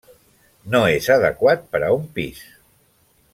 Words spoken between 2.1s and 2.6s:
pis.